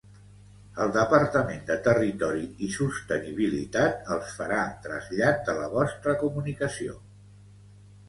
El 0.85 0.93
Departament 0.95 1.59
de 1.67 1.77
Territori 1.89 2.47
i 2.69 2.71
Sostenibilitat 2.77 4.11
els 4.17 4.35
farà 4.41 4.61
trasllat 4.89 5.47
de 5.51 5.59
la 5.63 5.71
vostra 5.79 6.21
comunicació. 6.27 7.01